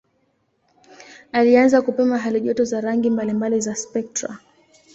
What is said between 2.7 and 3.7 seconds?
rangi mbalimbali